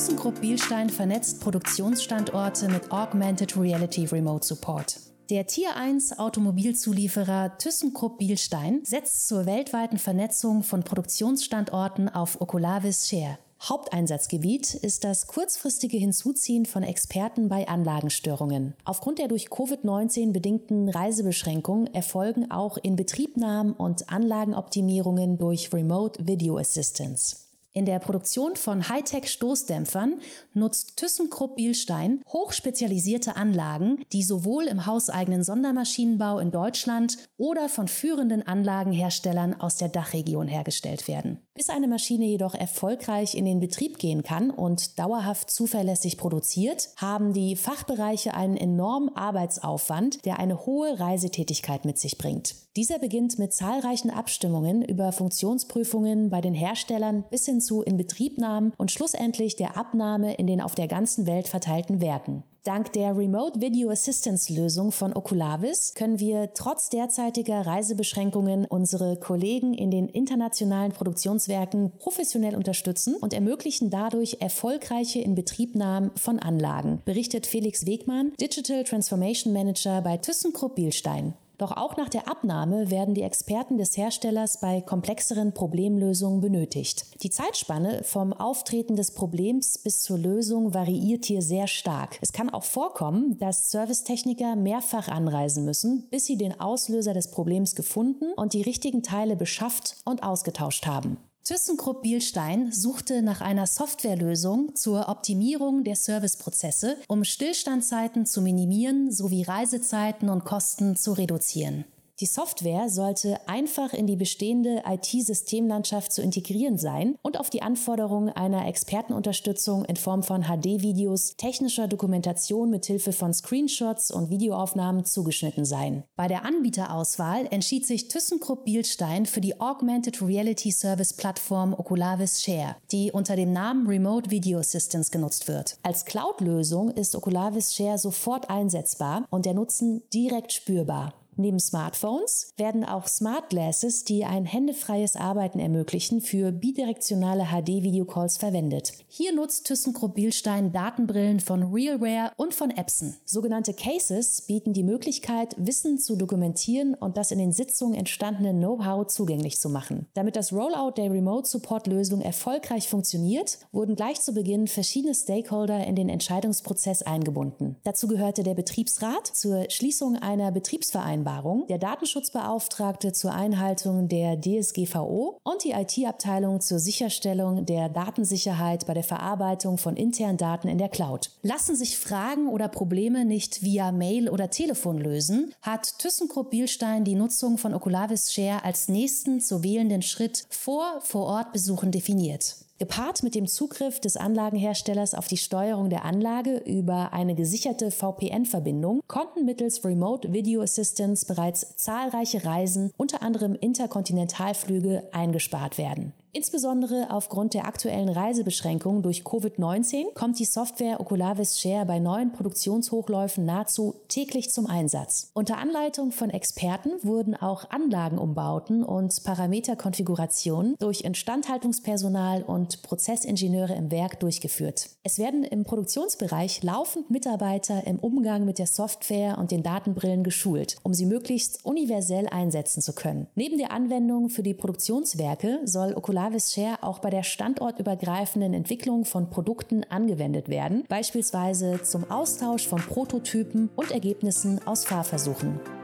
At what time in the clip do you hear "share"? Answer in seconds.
13.10-13.36, 132.42-132.76, 137.74-137.96, 188.32-188.64, 211.58-211.84, 236.52-236.82